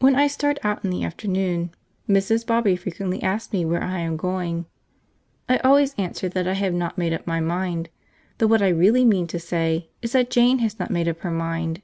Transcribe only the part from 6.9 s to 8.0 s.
made up my mind,